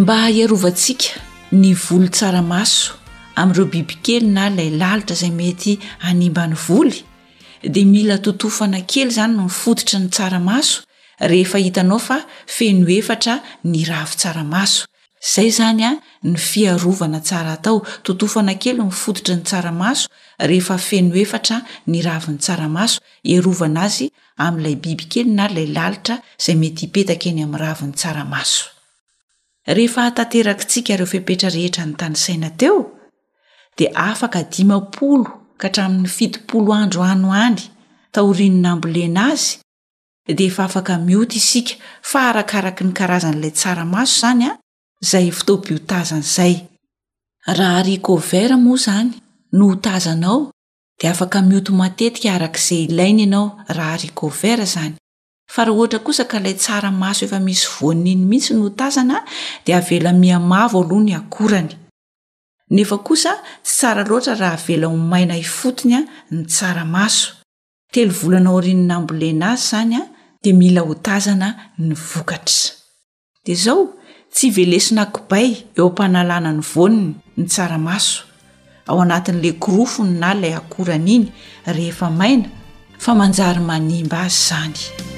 [0.00, 1.06] mba aiarovantsika
[1.52, 2.97] ny volo tsaramaso
[3.42, 5.74] a'ireo bibi kely na lay lalitra zay mety
[6.10, 6.98] animba ny voly
[7.74, 10.76] di mila totofana kely zany no mifoditra ny tsaramaso
[11.30, 12.16] rehef hitanao fa
[12.56, 13.34] feno eftra
[13.72, 14.80] nyravo tsaramaso
[15.34, 15.90] zay zanya
[16.28, 17.76] ny fiarovana tsara atao
[18.06, 20.04] totofana kely mifoditra ny tsaramaso
[20.50, 21.56] rehef feno eta
[21.94, 22.38] nr'ny
[24.74, 26.86] slbibeynlalr zay mety
[27.30, 28.36] iyamrn
[31.04, 32.78] i fipera rehetra ny tanysainteo
[33.86, 35.24] afaka dimapolo
[35.58, 37.62] ka htramin'ny fitipolo andro ano any
[38.12, 39.58] taorinona ambolena azy
[40.36, 41.74] de efa afaka mioto isika
[42.10, 44.50] fa arakaraky ny karazanalay tsaramaso zanya
[45.10, 46.54] zay fitobi otazan'zay
[47.58, 49.10] raha rikover moa zany
[49.52, 50.50] no tazanao
[51.00, 54.94] de afaka mioto matetika arak'izay ilaina ianao raha rikover zany
[55.52, 59.16] fa raha ohatra kosa ka lay tsaramaso efa misy voaniny mihitsy no tazana
[59.66, 61.74] de avelamiamavo aloha ny akorany
[62.70, 63.30] nefa kosa
[63.62, 66.00] tsy tsara loatra raha vela o maina hifotony a
[66.30, 67.30] ny tsara maso
[67.92, 70.04] telo volana orininambolena azy izany an
[70.42, 71.48] dia mila hotazana
[71.78, 72.70] ny vokatra
[73.44, 73.94] dia zao
[74.32, 78.22] tsy ivelesona kibay eo ampanalàna ny voniny ny tsaramaso
[78.86, 81.32] ao anatin'ila korofony na ilay akorana iny
[81.66, 82.48] rehefa maina
[82.98, 85.16] fa manjary manimba azy izany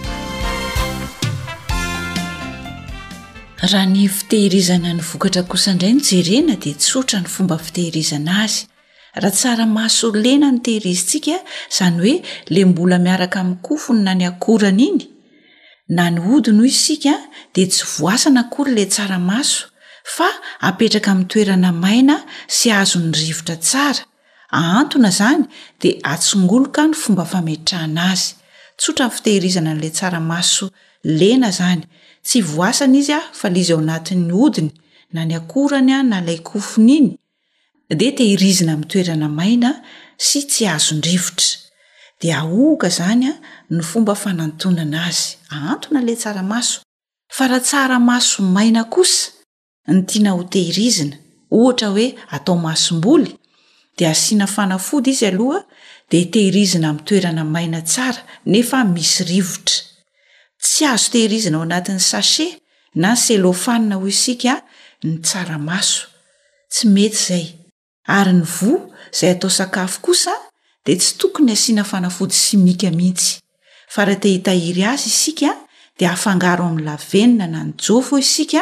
[3.62, 8.58] raha ny fitehirizana ny vokatra kosaindray ny jerena dea tsotra ny fomba fitehirizana azy
[9.22, 11.36] raha tsaramaso lena no tehirizintsika
[11.78, 12.14] zany hoe
[12.54, 15.00] la mbola miaraka amin'n kofo ny nany akorana iny
[15.96, 17.14] na ny hodino izy sika
[17.54, 19.64] de tsy voasana akory ilay tsaramaso
[20.14, 20.28] fa
[20.68, 22.16] apetraka min'ny toerana maina
[22.56, 24.02] sy aazony rivotra tsara
[24.58, 25.42] ahantona izany
[25.82, 28.26] dea atsongoloka ny fomba fametrahana azy
[28.80, 30.64] tsotra ny fitehirizana n'lay tsaramaso
[31.20, 31.82] lena zany
[32.22, 34.70] tsy voasana izy a fa leizy ao anatin'ny odiny
[35.14, 37.08] na ny akorany a na lay kofona iny
[37.98, 39.70] dia tehirizina ami'ny toerana maina
[40.26, 41.48] sy tsy azondrivotra
[42.20, 43.32] dia ahooka izany a
[43.74, 46.76] ny fomba fanantonana azy antona la tsaramaso
[47.36, 49.20] fa raha tsaramaso maina kosa
[49.94, 51.16] ny tiana ho tehirizina
[51.58, 52.06] ohatra hoe
[52.36, 53.30] atao masom-boly
[53.96, 55.60] dia asiana fanafody izy aloha
[56.10, 58.20] dia tehirizina ami'ny toerana maina tsara
[58.52, 59.76] nefa misy rivotra
[60.62, 62.46] tsy azo tehirizina ao anatin'ny sashe
[63.02, 64.52] na y selofanna hoy isika
[65.04, 66.02] ny tsaramaso
[66.72, 67.46] tsy mety izay
[68.16, 68.70] ary ny vo
[69.14, 70.32] izay atao sakafo kosa
[70.84, 73.32] dia tsy tokony asiana fanafody simika mihitsy
[73.94, 75.50] fa raha te hitahiry azy isika
[75.98, 78.60] dia hahafangaro amin'ny lavenna na ny jofo isika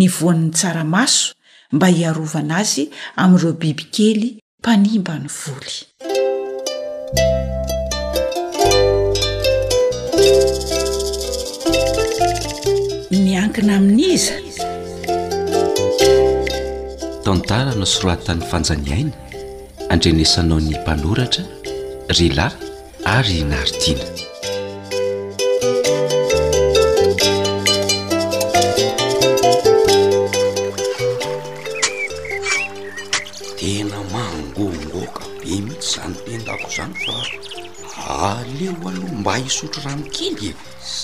[0.00, 1.26] nyvoan'ny tsaramaso
[1.74, 2.82] mba hiarovana azy
[3.22, 4.28] ami'ireo bibikely
[4.60, 5.76] mpanimba ny voly
[13.62, 14.34] n aminy iza
[17.24, 19.12] tontaranao sroatan'ny fanjaniaina
[19.92, 21.44] andrenesanao ny mpanoratra
[22.18, 22.46] ryla
[23.16, 24.04] ary naridina
[33.58, 36.94] tena mangongoka be mihitsy zany tendako izany
[37.92, 38.02] fa
[38.36, 40.54] aleo aloha mba hisotro rahamikindy e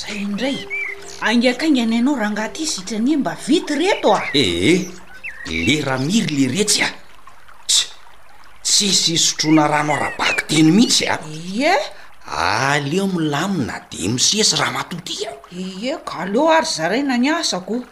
[0.00, 0.58] zay ndray
[1.22, 4.90] angakaingana ianao raha angaty izy hitrany e mba vity reto a ee eh,
[5.50, 6.88] le rahamiry le rehtsy a
[7.66, 7.86] tsy
[8.62, 11.72] tsisy sotrona rano arabaky teny mihitsy a ie
[12.26, 17.84] aleo mi lami na de mosiasy raha matotia ie kaleo ary zaray nanyasako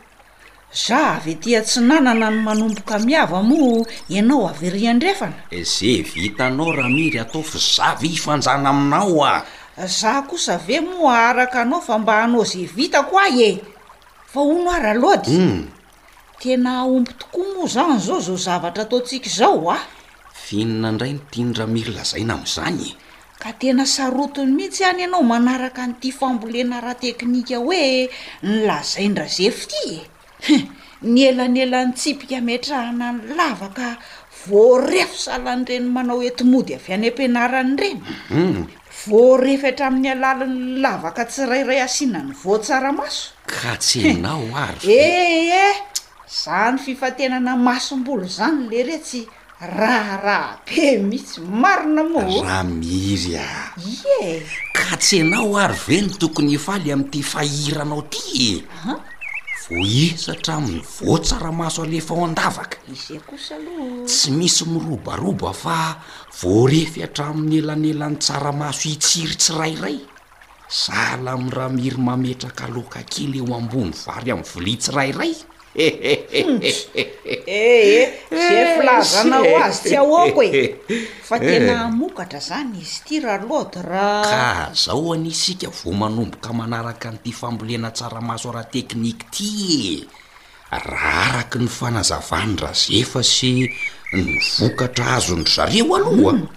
[0.87, 7.18] za vy tia tsi nanana ny manomboka miava mo ianao avyriandrefana eh, ze vitanao ramiry
[7.18, 9.47] atao fa zave hifanjana aminao a
[9.89, 13.61] zah kosa ave mo araka anao fa mba hanao za vitako ah e
[14.28, 15.61] fa ho no aralody hmm.
[16.41, 19.78] tena ompy tokoa moa zany zao zao zavatra ataotsika izao a
[20.45, 22.91] finona indray notinyra miry lazaina am'izanye
[23.43, 28.11] ka tena sarotony mihitsy hany ianao manaraka n'ty fambolena raha teknika hoe
[28.45, 30.03] ny lazaindra zefity
[30.55, 30.57] e
[31.09, 33.89] ny elan elany tsipika ametrahana ny lava ka
[34.49, 38.64] voarefo salanyireny manao etimody avy any am-pianarany ireny u mhm.
[39.07, 45.77] vo rehfatra amin'ny alalany lavaka tsirairay asinany votsara maso ka tseanao ary eeh eh, eh.
[46.27, 49.25] za ny fifatenana masombolo zany le retsy
[49.61, 53.49] raha raha be mihitsy marina mo raha miiry a
[53.81, 54.45] ie
[54.77, 58.53] ka tsanao ary veny tokony ifaly amity fahiranao ty e
[59.71, 62.95] ho isa atramin'ny vo tsaramaso alefaao andavakalo
[64.09, 65.79] tsy misy mirobaroba fa
[66.41, 69.99] voarefy hatramin'ny elany elan'ny tsaramaso hitsiry tsirairay
[70.81, 75.33] sala ami'y raha miry mametraka aloka kely eo ambony vary aminy viliatsirairay
[77.47, 80.51] eesflazanao eh, eh, azy ty aoako e
[81.23, 82.45] fa tena amokatra eh.
[82.45, 88.51] zany izy ty raha lod raa ka zaho anysika vo manomboka manaraka n'ity fambolena tsaramaso
[88.51, 89.53] araha tekniky ty
[90.03, 93.71] e raha araky ny fanazavany ra za efa sy
[94.27, 96.53] nyvokatra azo ndro zareo alohan mm.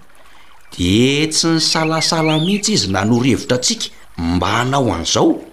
[0.78, 5.53] de tsy nysalasala mihitsy izy na norhevitra atsika mba hanao an'zao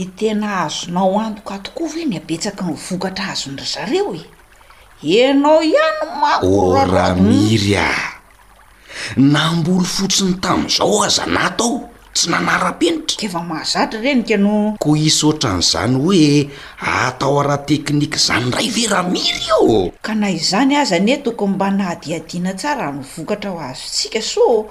[0.00, 4.24] e tena azonao antoka tokoa vae niabetsaka ny vokatra azondra zareo e
[5.28, 7.88] enao ihano marrraamiry a
[9.16, 16.50] namboly fotsiny tami'izao aza nat ao tsy nanara-penitra kefa mahazatra renika no ko isotran'izany hoe
[16.80, 21.54] atao ara teknika zany ray ve ra miry io ka nah izany aza ane tokony
[21.54, 24.68] mba nahadiadina tsara no vokatra ho azotsika so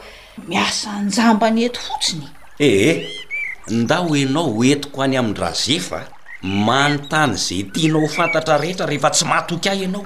[0.47, 2.28] miasanjamba ny eto fotsiny
[2.59, 3.24] ehe eh.
[3.68, 6.05] nda ho enao oetiko any ami'n-dra zefa
[6.41, 10.05] manontany zay tianao fantatra rehetra rehefa tsy matoky ahy ianao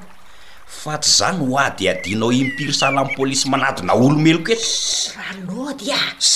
[0.65, 6.31] fa tsy zany ho ady adinao impirysala am polisy manadyna olomelo ko etras raloty as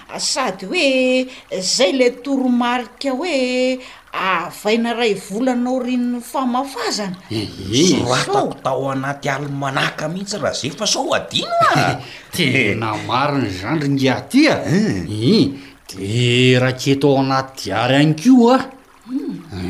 [0.09, 3.77] a sady hoe zay la toromarika hoe
[4.09, 8.01] avaina ray volanao rinony famafazana eh, eh.
[8.01, 11.97] syrasa hotao anaty ali manahka mihitsy raha zay fa sao o adinaa eh,
[12.33, 14.53] tena mariny zandry ngiahtya
[15.05, 15.53] in
[15.89, 18.57] de rahaketoao anaty diary any keo a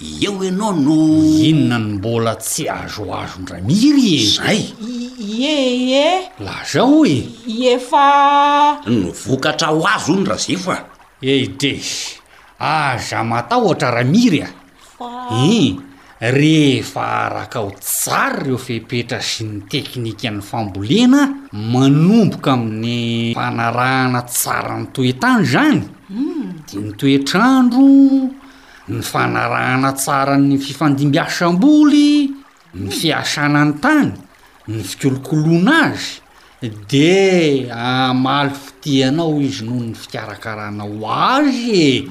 [0.00, 0.96] eo ianao no
[1.48, 4.62] inonany mbola tsy azo azond ra miry e zay
[5.52, 7.28] ee lazao e
[7.76, 10.76] efa no vokatra ho azo o ny raha za fa
[11.20, 12.16] eides
[12.58, 14.48] aza matahohtra ra miry a
[15.44, 15.76] i
[16.30, 21.22] rehefa araka ao sary reo fepetra sy ny teknikany fambolena
[21.72, 26.62] manomboka amin'ny fanarahana tsarany toetany zany hmm.
[26.68, 27.88] de nytoetrandro
[28.88, 32.30] ny fanarahana tsara ny fifandimbyasam-boly
[32.78, 32.94] ny hmm.
[32.94, 34.12] fiasanany tany
[34.70, 42.04] ny fikolokoloana azy de amaly fotihanao izy noho ny fikarakarana o azy e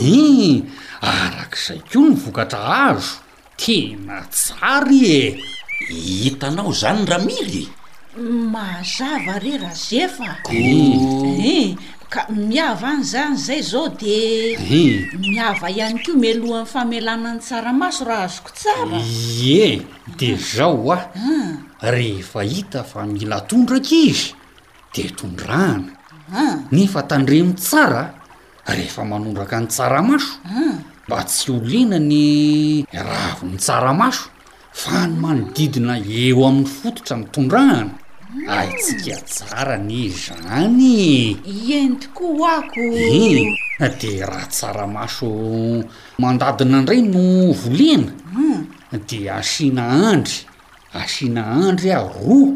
[0.00, 0.06] hmm.
[0.08, 0.64] i
[1.12, 2.64] arak'izay koa nyvokatra
[2.96, 3.28] azo
[3.60, 5.20] tena tsary e
[5.92, 7.64] hitanao zany ra miry
[8.52, 10.96] mazava re raha zefa i
[11.52, 11.76] eh,
[12.08, 14.14] ka miava any zany zay zao de
[14.56, 15.12] i eh.
[15.22, 18.96] miava ihany ko melohan'ny famelana ny tsaramaso raha azoko tsara
[19.42, 19.84] ye
[20.18, 21.12] de zaho ah
[21.92, 24.32] rehefa hita fa mila tondraka izy
[24.96, 25.92] de tondraanaa
[26.42, 26.56] ah.
[26.76, 28.04] nefa tandremi tsara
[28.74, 30.76] rehefa manondraka any tsaramaso ah.
[31.10, 34.30] mba tsy olena ny ravo ny tsaramaso
[34.80, 37.92] fa ny manodidina eo amin'ny fototra nytondrahana
[38.58, 41.02] aitsika tsara ny zany
[41.70, 43.42] ientoko ako i
[43.82, 45.26] eh, de raha tsaramaso
[46.22, 47.24] mandadina ndray no
[47.60, 48.60] volena hmm.
[49.08, 49.82] de asina
[50.14, 50.36] andry
[51.02, 52.54] asina andry a roa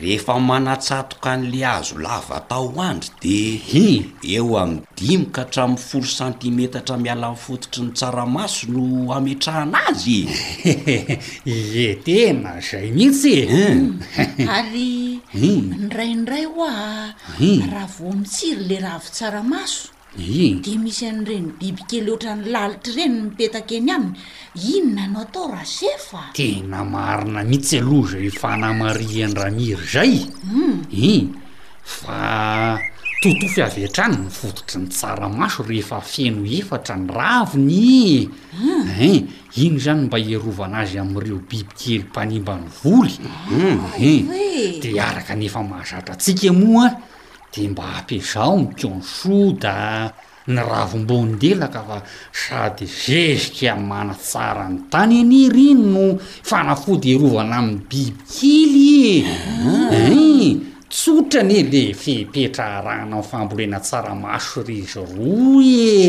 [0.00, 3.36] rehefa manatsatoka an'le azo lava ataoandry de
[3.70, 3.84] hi
[4.36, 10.20] eo ami dimika hatraminy foro centimetatra mialanifototry ny tsaramaso no ametrahana azy
[11.90, 14.02] etema zay mihitsy hmm.
[14.56, 15.64] ary hmm.
[15.86, 17.58] nraindray hoa hmm.
[17.72, 19.88] raha vo mitsiry le rahavytsaraaso
[20.18, 24.14] ede misy an'ireny biby kely oatrany lalitra reny mipetaka any aminy
[24.58, 30.26] ino nanao atao ra sefa tena marina mitsy aloza e fa namari andramiry zay
[30.90, 31.34] en
[31.84, 32.76] fa
[33.22, 38.82] toto fi avy antrany nyfototry ny tsaramaso rehefa feno efatra ny ravony hmm.
[38.90, 39.22] en eh,
[39.62, 43.14] iny zany mba hierovana azy am'ireo biby kely mpanimba ny voly
[43.98, 46.96] e de araka nefa mahazatratsika moaa
[47.50, 50.06] di mba hampiazaho mi konsoda
[50.46, 51.98] ny ravombonidelaka fa
[52.32, 59.26] sady zezika a mana tsarany tany any riny no fanafody herovana amin'ny biby kily e
[59.90, 60.26] e
[60.88, 66.06] tsotrany e le fepetra rahanao fambolena tsaramaso rizy ro e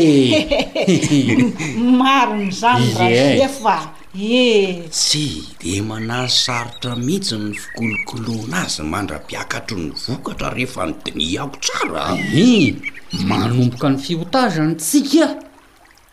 [1.98, 3.06] maron'zany ra
[3.50, 3.76] efa
[4.14, 5.56] etsy eh.
[5.62, 13.24] demanazy sarotra mihitsy ny fikolokoloana azy mandrapiakatro ny vokatra rehefa ny diniako tsara i eh,
[13.24, 15.26] manomboka ny fiotazanytsika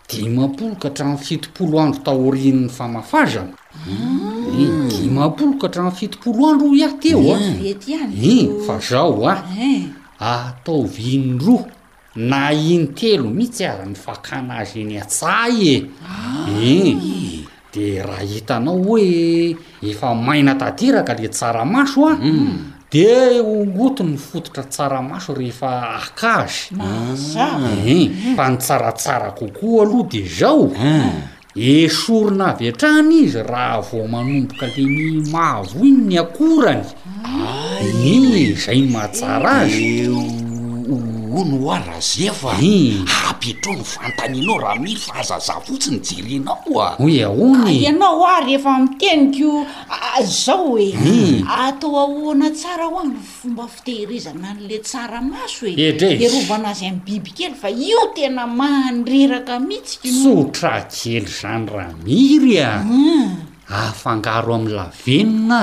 [0.10, 3.54] dimampoloka hatra fitopolo andro tahorin''ny famafazana
[3.90, 5.68] eh, dimampoloka ah.
[5.68, 8.16] hatra fitopolo andro iah teoa ah.
[8.24, 9.44] i fa zao a
[10.22, 10.54] ah.
[10.56, 11.66] ataovinroa
[12.16, 15.84] na inytelo mihitsy a nifakan azy ny atsay e
[16.64, 17.39] en
[17.74, 22.58] de raha hitanao hoe efa maina tatiraka le tsaramaso a mm.
[22.92, 27.54] de hootony nfototra tsaramaso rehefa akazy ah.
[27.70, 27.98] en
[28.28, 31.12] eh, fa nitsaratsara kokoa aloha de zao ah.
[31.56, 36.86] e eh, sorona avy antrahny izy raha vao manomboka le ny mavo iny ny akorany
[37.26, 37.84] ah.
[37.86, 40.10] eh, i zay mahatsara azy
[41.30, 46.88] o no oar azefa i hampitro ny fantaninao raha miry fa azazah fotsiny jerenao a
[47.00, 50.94] hoiaonyianao ary efa mitenikoa zao oe
[51.68, 57.02] atao ahoana tsara ho an fomba fitehirezana an'le tsara maso e e drerovana azy amny
[57.06, 63.30] biby kely fa io tena maandreraka mihitsik sotra kely zany raha miry a hm.
[63.70, 65.60] afangaro am'y lavenina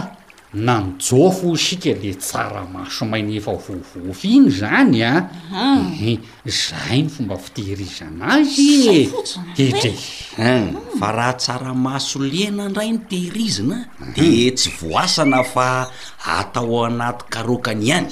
[0.55, 5.29] nanjofo sika le tsaramaso mainy efa vovofy iny zany ah.
[5.53, 5.65] a
[6.07, 9.11] eh, zay ny fomba fitehirizana azy
[9.59, 9.97] edr eh, eh,
[10.39, 11.01] hmm.
[11.03, 13.77] fa raha tsaramaso lena ndray nytehirizina
[14.17, 15.91] de tsy voasana fa
[16.27, 18.11] atao anaty karokany ihany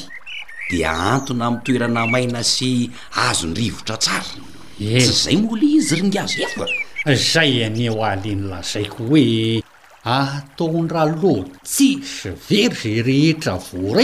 [0.71, 4.25] di antona ami toerana maina sy azo ndrivotra tsara
[4.79, 6.43] tsy zay moli izy ringazo
[7.07, 9.64] a zay anyo ahleny lazaiko hoe
[10.07, 14.03] ataondra lo tsi sy very ze rehetra vora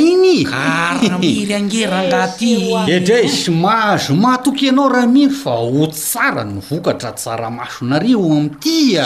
[1.29, 9.05] ignyedray sy mahazo mahatoky ianao raha miry fa ho tsara novokatra tsaramasonareo ami'itya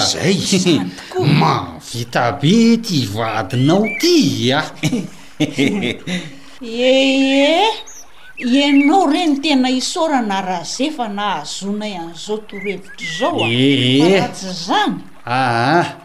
[1.43, 4.61] mavita be ty vadinao ty a
[6.63, 7.75] ee eh, eh,
[8.69, 16.04] anao reny tena isoana raha zfa naazoayazao torevitra zao eey eh, zany aa ah, ah.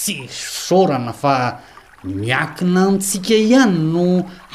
[0.00, 1.60] tsy sorana fa
[2.08, 4.04] miakina antsika ihany no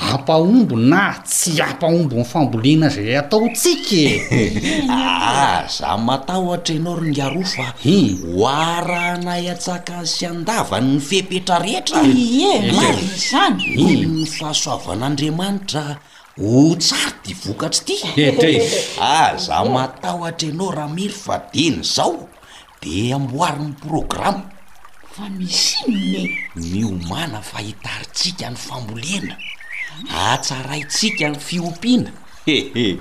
[0.09, 4.41] ampaombo na tsy ampaombony fambolina zay ataotsikaa e.
[4.89, 15.83] ah, za matahoatra anao ryny arofa hoaranayatsaka syandavany ny fepetrarehetraezan ny fahasoavan'andriamanitra
[16.41, 18.55] ho tsary ty vokatsy ty
[19.11, 22.25] ah zah matahoatra anao raha miry vadiny zao
[22.81, 24.54] de amoarin'ny programma
[25.17, 26.27] famisin
[26.71, 27.47] niomana e.
[27.51, 29.35] fahitaritsika ny fambolena
[30.31, 32.99] atsaraitsika ny fiompianahehe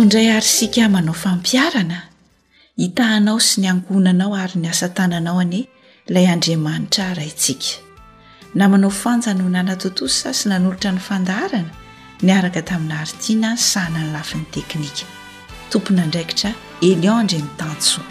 [0.02, 2.02] indray ary sika manao fampiarana
[2.78, 5.60] hitahanao sy ny angonanao ary ny asantananao ane
[6.10, 7.78] ilay andriamanitra raitsika
[8.56, 11.74] na manao fanjano nanatontossa sy nan'olotra ny fandaharana
[12.24, 15.05] niaraka taminy haritina sahanany lafin'ny teknika
[15.70, 16.51] tompona ndraikitra
[16.82, 18.01] elio ndreny tantso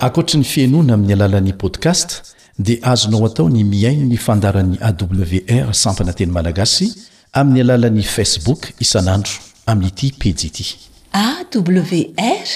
[0.00, 2.22] ankoatra ny fiainoana amin'ny alalan'ni podcast
[2.58, 6.92] dia azonao atao ny miaino ny fandaran'ny awr sampananteny malagasy
[7.32, 9.32] amin'ny alalan'ni facebook isanandro
[9.66, 10.66] amin'nyity peji ity
[11.12, 12.46] awr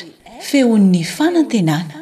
[0.51, 1.95] feon''ny fanantenana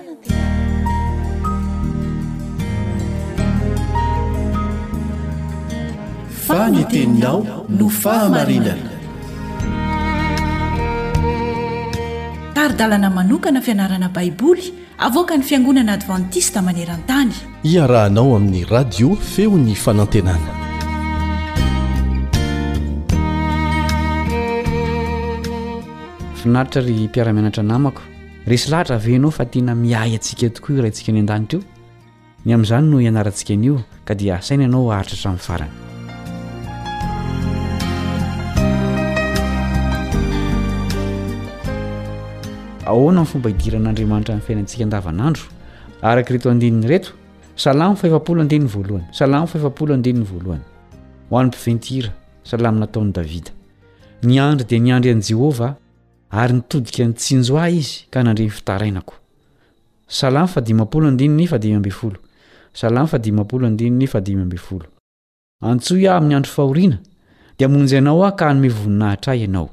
[6.46, 7.40] fanyteninao
[7.78, 8.92] no fahamarinana
[12.56, 14.64] taridalana manokana fianarana baiboly
[15.08, 17.34] avoka ny fiangonana adventista maneran-tany
[17.74, 20.50] iarahanao amin'ny radio feo ny fanantenana
[26.40, 28.02] finaritra ry mpiaramianatra namako
[28.52, 31.64] resy lahatra avenao fa tena miahy antsika tokoa io rahaintsika ny an-danitra io
[32.46, 33.78] ny amin'izany no hianarantsika n'io
[34.08, 35.74] ka dia asaina anao aritra hatramin'ny farany
[42.86, 45.44] ahoana ny fomba hidiran'andriamanitra nny fiainantsika andavanandro
[46.02, 47.10] araka reto andininy reto
[47.56, 50.64] salam epoldiy vlohay salam faefapolo andininy voalohany
[51.30, 52.10] hoany-piventira
[52.50, 53.50] salaminataon'y davida
[54.24, 55.68] ny andry dia niandry an'i jehova
[56.30, 59.14] ary nitodika ny tsinjo ahy izy ka nandreny fitarainako
[60.06, 60.48] salam
[65.70, 66.98] antsoah amin'ny andro fahoriana
[67.58, 69.68] dia monjyianao a ka nomevoninahitra ayianao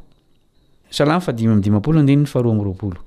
[0.90, 3.00] salamy fa dimy am dimampolo andinny faharoambiroapolo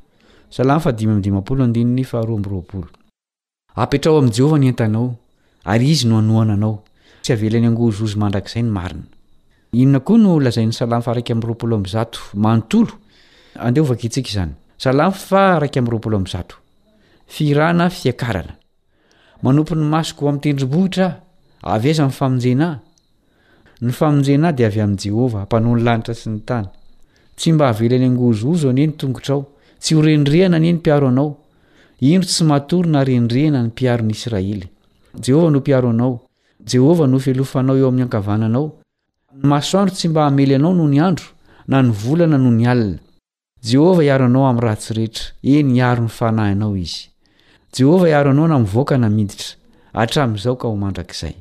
[0.48, 2.86] salam fadimy m dimapolo andinyny faharoa amyroaolo
[3.82, 5.18] apetraho am'jehovahny entanao
[5.72, 7.56] ayizy noaanaoynyay
[15.86, 16.42] moaoloaoaolo
[17.48, 21.06] ainaanompo'ny masoko oamtendrimbohitra
[21.74, 22.68] avyazanifamojena
[23.84, 26.66] ny famjenade avy a'ehova ampanao nylanitra sy ny tany
[27.42, 29.40] sy mba havela any angozoozo anie ny tongotrao
[29.80, 31.28] tsy horendrehana anie ny mpiaro anao
[32.10, 34.66] indro tsy matory na rendrehina ny mpiarony israely
[35.26, 36.12] jehovah no mpiaro anao
[36.72, 38.64] jehovah no felofanao eo amin'ny ankavananao
[39.36, 41.28] ny masoandro tsy mba hamely anao no ny andro
[41.70, 42.98] na ny volana no ny alina
[43.72, 45.24] jehovah hiaro anao amin'ny ratsirehetra
[45.54, 47.02] eny iaro ny fanahinao izy
[47.78, 49.48] jehova hiaro anao na mivoakana miditra
[50.02, 51.34] atramin'izao ka ho mandrakizay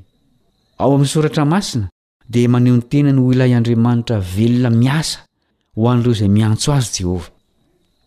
[0.82, 1.86] ao amin'ny soratra masina
[2.34, 5.20] dia maneho ny tenany ho ilay andriamanitra velona miasa
[5.78, 7.30] hoan'ireo zay miantso azy jehovah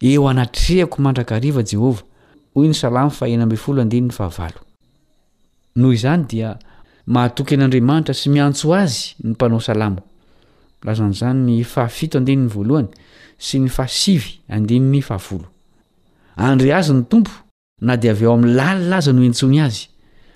[0.03, 2.03] eo anatrehako mandrakariva jehova
[2.55, 4.61] hoy ny salamo fa eny ambe folo andinyny fahavalo
[5.77, 6.51] noho izany dia
[7.07, 10.03] mahatoky en'andriamanitra sy miantso azy ny mpanao salamo
[10.85, 12.89] lazan'izany ny fahafito andiny ny voalohany
[13.39, 15.49] sy ny fahasivy andiny ny fahafolo
[16.37, 17.33] andry azy ny tompo
[17.81, 19.89] na dea av o amin'ny lalilaza no entsony azy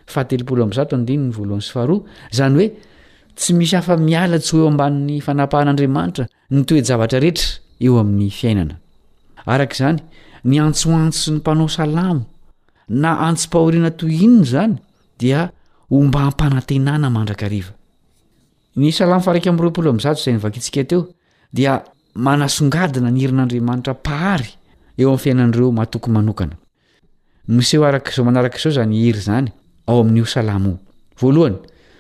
[0.09, 2.69] fahatelopolo am'zato andiny ny voalohany sy faharoa zany hoe
[3.39, 6.25] tsy misy hafa-miala tsy ho eo amban'ny fanapahan'andriamanitra
[6.55, 7.49] ny toe-javatra rehetra
[7.87, 8.75] eo amin'ny fiainana
[9.55, 9.99] araka izany
[10.51, 12.23] ny antsoantso sy ny mpanao salamo
[13.03, 14.75] na antsompahoriana toy inona izany
[15.21, 15.41] dia
[15.97, 17.73] omba am-panantenana mandrakariva
[18.77, 21.01] ny salamo fa rik am'reoaolo m'zat izay nivakitsika teo
[21.55, 21.73] dia
[22.27, 24.51] manasongadina ny hirin'andriamanitra mpahary
[25.01, 26.57] eo amin'ny fiainan'ireo mahatoko manokana
[27.55, 29.49] miseho arakaizao manarakaizao zany hiry izany
[29.87, 30.79] ao amin'io salamo
[31.19, 31.69] i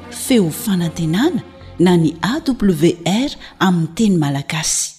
[0.11, 1.43] feo fanantenana
[1.79, 3.35] na ny awr
[3.65, 4.91] amin'ny teny malagasy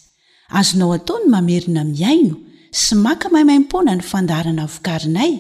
[0.58, 2.34] azonao atao ny mamerina miaino
[2.80, 5.32] sy maka maimaimpona ny fandarana vokarinay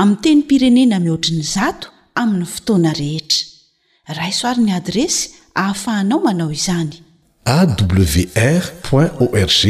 [0.00, 1.88] aminy teny pirenena mihoatriny zato
[2.20, 5.22] amin'ny fotoana rehetra raisoaryny adresy
[5.60, 6.94] ahafahanao manao izany
[7.56, 9.62] awr org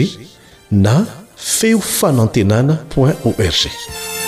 [0.71, 1.05] na
[1.37, 4.22] feo fanantenana org